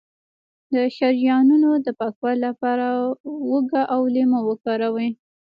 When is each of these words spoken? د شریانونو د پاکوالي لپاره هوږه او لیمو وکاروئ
د 0.73 0.75
شریانونو 0.97 1.69
د 1.85 1.87
پاکوالي 1.99 2.39
لپاره 2.47 2.85
هوږه 3.45 3.81
او 3.93 4.01
لیمو 4.15 4.39
وکاروئ 4.49 5.09